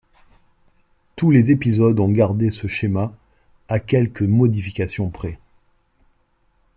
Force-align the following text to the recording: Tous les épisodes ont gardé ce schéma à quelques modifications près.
Tous 1.15 1.29
les 1.29 1.51
épisodes 1.51 1.99
ont 1.99 2.09
gardé 2.09 2.49
ce 2.49 2.65
schéma 2.65 3.13
à 3.67 3.79
quelques 3.79 4.23
modifications 4.23 5.11
près. 5.11 5.37